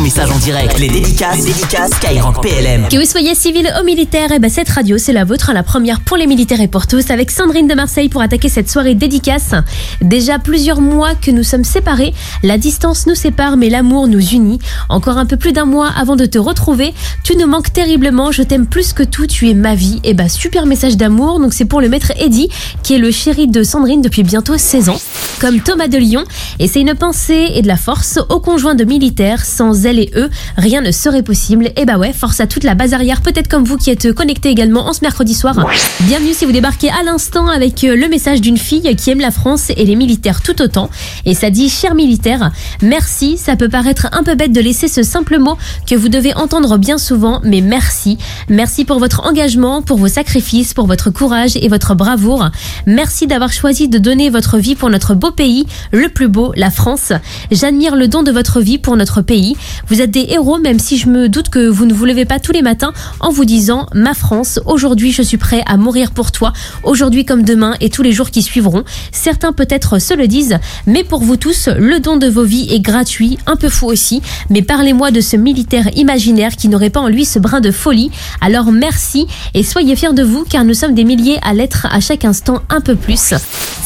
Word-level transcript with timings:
ton 0.00 0.04
message 0.04 0.30
en 0.30 0.38
direct. 0.38 0.78
Les 0.78 0.88
dédicaces, 0.88 1.36
les 1.38 1.52
dédicaces 1.52 1.90
Skyrock 1.92 2.40
PLM. 2.42 2.88
Que 2.88 2.96
vous 2.96 3.04
soyez 3.04 3.34
civil 3.34 3.70
ou 3.78 3.84
militaire, 3.84 4.30
eh 4.32 4.38
ben 4.38 4.48
cette 4.48 4.68
radio 4.70 4.96
c'est 4.96 5.12
la 5.12 5.24
vôtre, 5.24 5.52
la 5.52 5.62
première 5.62 6.00
pour 6.00 6.16
les 6.16 6.26
militaires 6.26 6.60
et 6.60 6.68
pour 6.68 6.86
tous, 6.86 7.10
avec 7.10 7.30
Sandrine 7.30 7.68
de 7.68 7.74
Marseille 7.74 8.08
pour 8.08 8.22
attaquer 8.22 8.48
cette 8.48 8.70
soirée 8.70 8.94
dédicace. 8.94 9.52
Déjà 10.00 10.38
plusieurs 10.38 10.80
mois 10.80 11.14
que 11.14 11.30
nous 11.30 11.42
sommes 11.42 11.64
séparés, 11.64 12.14
la 12.42 12.56
distance 12.56 13.06
nous 13.06 13.14
sépare 13.14 13.56
mais 13.56 13.68
l'amour 13.68 14.08
nous 14.08 14.26
unit. 14.26 14.58
Encore 14.88 15.18
un 15.18 15.26
peu 15.26 15.36
plus 15.36 15.52
d'un 15.52 15.66
mois 15.66 15.88
avant 15.88 16.16
de 16.16 16.24
te 16.24 16.38
retrouver, 16.38 16.94
tu 17.22 17.36
nous 17.36 17.46
manques 17.46 17.72
terriblement, 17.72 18.32
je 18.32 18.42
t'aime 18.42 18.66
plus 18.66 18.92
que 18.94 19.02
tout, 19.02 19.26
tu 19.26 19.50
es 19.50 19.54
ma 19.54 19.74
vie. 19.74 20.00
Et 20.04 20.14
bah 20.14 20.28
super 20.28 20.66
message 20.66 20.96
d'amour, 20.96 21.40
donc 21.40 21.52
c'est 21.52 21.66
pour 21.66 21.80
le 21.80 21.88
maître 21.88 22.12
Eddy 22.16 22.48
qui 22.82 22.94
est 22.94 22.98
le 22.98 23.10
chéri 23.10 23.48
de 23.48 23.62
Sandrine 23.62 24.00
depuis 24.00 24.22
bientôt 24.22 24.56
16 24.56 24.88
ans. 24.88 25.00
Comme 25.40 25.60
Thomas 25.62 25.88
de 25.88 25.96
Lyon, 25.96 26.24
et 26.58 26.68
c'est 26.68 26.82
une 26.82 26.94
pensée 26.94 27.52
et 27.54 27.62
de 27.62 27.66
la 27.66 27.78
force 27.78 28.18
aux 28.28 28.40
conjoints 28.40 28.74
de 28.74 28.84
militaires. 28.84 29.42
Sans 29.42 29.86
elle 29.86 29.98
et 29.98 30.10
eux, 30.14 30.28
rien 30.58 30.82
ne 30.82 30.90
serait 30.90 31.22
possible. 31.22 31.70
Et 31.76 31.86
bah 31.86 31.96
ouais, 31.96 32.12
force 32.12 32.40
à 32.40 32.46
toute 32.46 32.62
la 32.62 32.74
base 32.74 32.92
arrière, 32.92 33.22
peut-être 33.22 33.48
comme 33.48 33.64
vous 33.64 33.78
qui 33.78 33.88
êtes 33.88 34.12
connectés 34.12 34.50
également 34.50 34.86
en 34.86 34.92
ce 34.92 35.00
mercredi 35.00 35.32
soir. 35.32 35.66
Bienvenue 36.00 36.34
si 36.34 36.44
vous 36.44 36.52
débarquez 36.52 36.90
à 36.90 37.02
l'instant 37.04 37.48
avec 37.48 37.84
euh, 37.84 37.96
le 37.96 38.08
message 38.08 38.42
d'une 38.42 38.58
fille 38.58 38.94
qui 38.96 39.08
aime 39.08 39.20
la 39.20 39.30
France 39.30 39.70
et 39.70 39.86
les 39.86 39.96
militaires 39.96 40.42
tout 40.42 40.60
autant. 40.60 40.90
Et 41.24 41.34
ça 41.34 41.48
dit, 41.48 41.70
cher 41.70 41.94
militaire, 41.94 42.50
merci. 42.82 43.38
Ça 43.38 43.56
peut 43.56 43.70
paraître 43.70 44.08
un 44.12 44.22
peu 44.22 44.34
bête 44.34 44.52
de 44.52 44.60
laisser 44.60 44.88
ce 44.88 45.02
simple 45.02 45.38
mot 45.38 45.56
que 45.86 45.94
vous 45.94 46.10
devez 46.10 46.34
entendre 46.34 46.76
bien 46.76 46.98
souvent, 46.98 47.40
mais 47.44 47.62
merci. 47.62 48.18
Merci 48.50 48.84
pour 48.84 48.98
votre 48.98 49.26
engagement, 49.26 49.80
pour 49.80 49.96
vos 49.96 50.08
sacrifices, 50.08 50.74
pour 50.74 50.86
votre 50.86 51.08
courage 51.08 51.56
et 51.56 51.68
votre 51.68 51.94
bravoure. 51.94 52.50
Merci 52.86 53.26
d'avoir 53.26 53.54
choisi 53.54 53.88
de 53.88 53.96
donner 53.96 54.28
votre 54.28 54.58
vie 54.58 54.74
pour 54.74 54.90
notre 54.90 55.14
beau 55.14 55.29
pays, 55.30 55.66
le 55.92 56.08
plus 56.08 56.28
beau, 56.28 56.52
la 56.56 56.70
France. 56.70 57.12
J'admire 57.50 57.96
le 57.96 58.08
don 58.08 58.22
de 58.22 58.32
votre 58.32 58.60
vie 58.60 58.78
pour 58.78 58.96
notre 58.96 59.22
pays. 59.22 59.56
Vous 59.88 60.00
êtes 60.00 60.10
des 60.10 60.26
héros, 60.30 60.58
même 60.58 60.78
si 60.78 60.96
je 60.96 61.08
me 61.08 61.28
doute 61.28 61.48
que 61.48 61.68
vous 61.68 61.86
ne 61.86 61.94
vous 61.94 62.04
levez 62.04 62.24
pas 62.24 62.38
tous 62.38 62.52
les 62.52 62.62
matins 62.62 62.92
en 63.20 63.30
vous 63.30 63.44
disant 63.44 63.86
Ma 63.94 64.14
France, 64.14 64.60
aujourd'hui 64.66 65.12
je 65.12 65.22
suis 65.22 65.36
prêt 65.36 65.62
à 65.66 65.76
mourir 65.76 66.12
pour 66.12 66.32
toi, 66.32 66.52
aujourd'hui 66.82 67.24
comme 67.24 67.42
demain 67.42 67.74
et 67.80 67.90
tous 67.90 68.02
les 68.02 68.12
jours 68.12 68.30
qui 68.30 68.42
suivront. 68.42 68.84
Certains 69.12 69.52
peut-être 69.52 69.98
se 69.98 70.14
le 70.14 70.26
disent, 70.26 70.58
mais 70.86 71.04
pour 71.04 71.22
vous 71.22 71.36
tous, 71.36 71.68
le 71.68 72.00
don 72.00 72.16
de 72.16 72.28
vos 72.28 72.44
vies 72.44 72.68
est 72.70 72.80
gratuit, 72.80 73.38
un 73.46 73.56
peu 73.56 73.68
fou 73.68 73.86
aussi. 73.86 74.22
Mais 74.48 74.62
parlez-moi 74.62 75.10
de 75.10 75.20
ce 75.20 75.36
militaire 75.36 75.88
imaginaire 75.96 76.56
qui 76.56 76.68
n'aurait 76.68 76.90
pas 76.90 77.00
en 77.00 77.08
lui 77.08 77.24
ce 77.24 77.38
brin 77.38 77.60
de 77.60 77.70
folie. 77.70 78.10
Alors 78.40 78.72
merci 78.72 79.26
et 79.54 79.62
soyez 79.62 79.96
fiers 79.96 80.12
de 80.12 80.22
vous 80.22 80.44
car 80.48 80.64
nous 80.64 80.74
sommes 80.74 80.94
des 80.94 81.04
milliers 81.04 81.38
à 81.42 81.54
l'être 81.54 81.86
à 81.90 82.00
chaque 82.00 82.24
instant 82.24 82.62
un 82.68 82.80
peu 82.80 82.96
plus. 82.96 83.34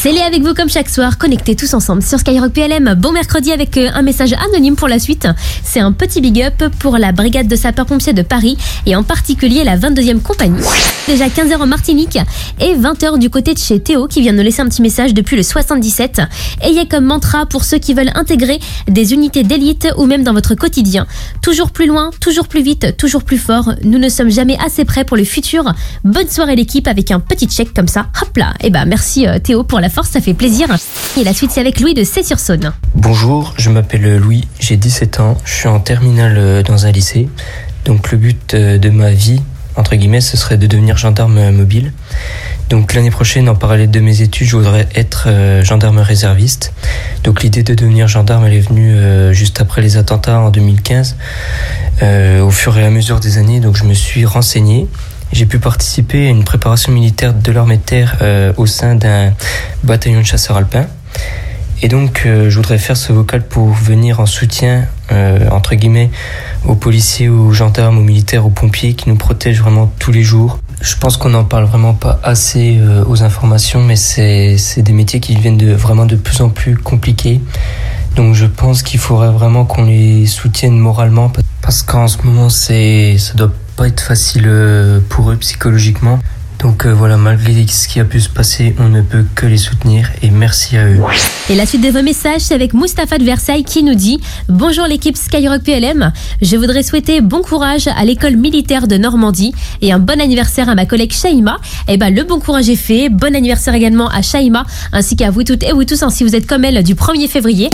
C'est 0.00 0.12
les 0.12 0.20
avec 0.20 0.42
vous 0.42 0.54
comme 0.54 0.68
chaque 0.68 0.88
soir, 0.88 1.18
connectés 1.18 1.56
tous 1.56 1.74
ensemble 1.74 2.04
sur 2.04 2.20
Skyrock 2.20 2.52
PLM. 2.52 2.94
Bon 2.94 3.10
mercredi 3.10 3.50
avec 3.50 3.76
euh, 3.76 3.90
un 3.92 4.02
message 4.02 4.32
anonyme 4.32 4.76
pour 4.76 4.86
la 4.86 5.00
suite. 5.00 5.26
C'est 5.64 5.80
un 5.80 5.90
petit 5.90 6.20
big 6.20 6.40
up 6.40 6.72
pour 6.78 6.98
la 6.98 7.10
brigade 7.10 7.48
de 7.48 7.56
sapeurs-pompiers 7.56 8.12
de 8.12 8.22
Paris 8.22 8.56
et 8.86 8.94
en 8.94 9.02
particulier 9.02 9.64
la 9.64 9.76
22e 9.76 10.20
compagnie. 10.20 10.62
Déjà 11.08 11.26
15h 11.26 11.56
en 11.56 11.66
Martinique 11.66 12.16
et 12.60 12.76
20h 12.76 13.18
du 13.18 13.28
côté 13.28 13.54
de 13.54 13.58
chez 13.58 13.80
Théo 13.80 14.06
qui 14.06 14.20
vient 14.20 14.32
nous 14.32 14.42
laisser 14.42 14.62
un 14.62 14.68
petit 14.68 14.82
message 14.82 15.14
depuis 15.14 15.34
le 15.34 15.42
77. 15.42 16.22
Ayez 16.62 16.86
comme 16.86 17.04
mantra 17.04 17.46
pour 17.46 17.64
ceux 17.64 17.78
qui 17.78 17.92
veulent 17.92 18.12
intégrer 18.14 18.60
des 18.86 19.14
unités 19.14 19.42
d'élite 19.42 19.88
ou 19.96 20.06
même 20.06 20.22
dans 20.22 20.32
votre 20.32 20.54
quotidien. 20.54 21.08
Toujours 21.42 21.72
plus 21.72 21.88
loin, 21.88 22.12
toujours 22.20 22.46
plus 22.46 22.62
vite, 22.62 22.96
toujours 22.98 23.24
plus 23.24 23.38
fort. 23.38 23.72
Nous 23.82 23.98
ne 23.98 24.08
sommes 24.08 24.30
jamais 24.30 24.56
assez 24.64 24.84
prêts 24.84 25.04
pour 25.04 25.16
le 25.16 25.24
futur. 25.24 25.74
Bonne 26.04 26.28
soirée 26.28 26.54
l'équipe 26.54 26.86
avec 26.86 27.10
un 27.10 27.18
petit 27.18 27.46
check 27.46 27.74
comme 27.74 27.88
ça. 27.88 28.06
Hop 28.22 28.36
là. 28.36 28.54
Et 28.60 28.70
bah 28.70 28.84
merci 28.84 29.26
euh, 29.26 29.40
Théo 29.40 29.64
pour 29.64 29.80
la 29.80 29.87
force, 29.88 30.10
ça 30.10 30.20
fait 30.20 30.34
plaisir. 30.34 30.68
Et 31.16 31.24
la 31.24 31.32
suite 31.32 31.50
c'est 31.52 31.60
avec 31.60 31.80
Louis 31.80 31.94
de 31.94 32.04
C'est-sur-Saône. 32.04 32.72
Bonjour, 32.94 33.54
je 33.56 33.70
m'appelle 33.70 34.18
Louis, 34.18 34.46
j'ai 34.60 34.76
17 34.76 35.20
ans, 35.20 35.36
je 35.44 35.54
suis 35.54 35.68
en 35.68 35.80
terminale 35.80 36.36
euh, 36.38 36.62
dans 36.62 36.86
un 36.86 36.92
lycée. 36.92 37.28
Donc 37.84 38.10
le 38.12 38.18
but 38.18 38.54
euh, 38.54 38.78
de 38.78 38.90
ma 38.90 39.10
vie, 39.10 39.40
entre 39.78 39.94
guillemets, 39.96 40.20
ce 40.20 40.36
serait 40.36 40.58
de 40.58 40.66
devenir 40.66 40.98
gendarme 40.98 41.38
euh, 41.38 41.52
mobile. 41.52 41.92
Donc 42.68 42.92
l'année 42.92 43.10
prochaine, 43.10 43.48
en 43.48 43.54
parallèle 43.54 43.90
de 43.90 44.00
mes 44.00 44.20
études, 44.20 44.46
je 44.46 44.56
voudrais 44.56 44.86
être 44.94 45.24
euh, 45.26 45.64
gendarme 45.64 46.00
réserviste. 46.00 46.74
Donc 47.24 47.42
l'idée 47.42 47.62
de 47.62 47.74
devenir 47.74 48.08
gendarme, 48.08 48.46
est 48.46 48.60
venue 48.60 48.94
euh, 48.94 49.32
juste 49.32 49.60
après 49.60 49.80
les 49.80 49.96
attentats 49.96 50.40
en 50.40 50.50
2015. 50.50 51.16
Euh, 52.02 52.42
au 52.42 52.50
fur 52.50 52.76
et 52.76 52.84
à 52.84 52.90
mesure 52.90 53.20
des 53.20 53.38
années, 53.38 53.60
donc 53.60 53.76
je 53.76 53.84
me 53.84 53.94
suis 53.94 54.26
renseigné. 54.26 54.86
J'ai 55.32 55.46
pu 55.46 55.58
participer 55.58 56.26
à 56.26 56.30
une 56.30 56.44
préparation 56.44 56.92
militaire 56.92 57.32
de 57.32 57.52
l'armée 57.52 57.76
de 57.76 57.82
terre 57.82 58.16
au 58.56 58.64
sein 58.64 58.94
d'un 58.94 59.34
bataillon 59.84 60.20
de 60.20 60.24
chasseurs 60.24 60.56
alpins. 60.56 60.86
Et 61.80 61.88
donc, 61.88 62.24
euh, 62.26 62.50
je 62.50 62.56
voudrais 62.56 62.78
faire 62.78 62.96
ce 62.96 63.12
vocal 63.12 63.46
pour 63.46 63.68
venir 63.68 64.18
en 64.18 64.26
soutien, 64.26 64.86
euh, 65.12 65.48
entre 65.50 65.76
guillemets, 65.76 66.10
aux 66.66 66.74
policiers, 66.74 67.28
aux 67.28 67.52
gendarmes, 67.52 67.98
aux 67.98 68.02
militaires, 68.02 68.44
aux 68.46 68.50
pompiers 68.50 68.94
qui 68.94 69.08
nous 69.08 69.14
protègent 69.14 69.60
vraiment 69.60 69.92
tous 70.00 70.10
les 70.10 70.24
jours. 70.24 70.58
Je 70.80 70.96
pense 70.96 71.16
qu'on 71.16 71.28
n'en 71.30 71.44
parle 71.44 71.64
vraiment 71.64 71.94
pas 71.94 72.18
assez 72.24 72.78
euh, 72.80 73.04
aux 73.06 73.22
informations, 73.22 73.82
mais 73.82 73.94
c'est 73.94 74.56
des 74.78 74.92
métiers 74.92 75.20
qui 75.20 75.36
deviennent 75.36 75.56
de, 75.56 75.72
vraiment 75.72 76.04
de 76.04 76.16
plus 76.16 76.40
en 76.40 76.48
plus 76.48 76.76
compliqués. 76.76 77.40
Donc, 78.16 78.34
je 78.34 78.46
pense 78.46 78.82
qu'il 78.82 78.98
faudrait 78.98 79.30
vraiment 79.30 79.64
qu'on 79.64 79.84
les 79.84 80.26
soutienne 80.26 80.76
moralement, 80.76 81.30
parce 81.62 81.82
qu'en 81.82 82.08
ce 82.08 82.18
moment, 82.24 82.48
ça 82.48 82.74
doit 83.34 83.52
pas 83.76 83.86
être 83.86 84.00
facile 84.00 84.50
pour 85.08 85.30
eux 85.30 85.36
psychologiquement. 85.36 86.18
Donc 86.58 86.86
euh, 86.86 86.92
voilà, 86.92 87.16
malgré 87.16 87.66
ce 87.68 87.86
qui 87.86 88.00
a 88.00 88.04
pu 88.04 88.20
se 88.20 88.28
passer, 88.28 88.74
on 88.80 88.88
ne 88.88 89.00
peut 89.00 89.24
que 89.34 89.46
les 89.46 89.58
soutenir 89.58 90.10
et 90.22 90.30
merci 90.30 90.76
à 90.76 90.86
eux. 90.86 90.98
Et 91.50 91.54
la 91.54 91.66
suite 91.66 91.82
de 91.82 91.90
vos 91.90 92.02
messages, 92.02 92.40
c'est 92.40 92.54
avec 92.54 92.74
Mustapha 92.74 93.18
de 93.18 93.24
Versailles 93.24 93.62
qui 93.62 93.84
nous 93.84 93.94
dit 93.94 94.20
Bonjour 94.48 94.86
l'équipe 94.86 95.16
Skyrock 95.16 95.62
PLM. 95.62 96.12
Je 96.42 96.56
voudrais 96.56 96.82
souhaiter 96.82 97.20
bon 97.20 97.42
courage 97.42 97.88
à 97.88 98.04
l'école 98.04 98.36
militaire 98.36 98.88
de 98.88 98.96
Normandie 98.96 99.52
et 99.82 99.92
un 99.92 100.00
bon 100.00 100.20
anniversaire 100.20 100.68
à 100.68 100.74
ma 100.74 100.84
collègue 100.84 101.12
Shaima. 101.12 101.58
Et 101.86 101.96
ben 101.96 102.12
le 102.12 102.24
bon 102.24 102.40
courage 102.40 102.68
est 102.68 102.76
fait. 102.76 103.08
Bon 103.08 103.34
anniversaire 103.36 103.74
également 103.74 104.08
à 104.08 104.22
Shaima 104.22 104.64
ainsi 104.92 105.14
qu'à 105.14 105.30
vous 105.30 105.44
toutes 105.44 105.62
et 105.62 105.72
vous 105.72 105.84
tous 105.84 106.02
hein, 106.02 106.10
si 106.10 106.24
vous 106.24 106.34
êtes 106.34 106.46
comme 106.46 106.64
elle 106.64 106.82
du 106.82 106.94
1er 106.94 107.28
février. 107.28 107.70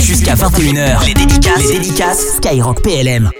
Jusqu'à 0.00 0.34
21h, 0.34 1.06
les 1.06 1.14
dédicaces, 1.14 1.68
les 1.68 1.78
dédicaces 1.78 2.36
Skyrock 2.36 2.82
PLM. 2.82 3.30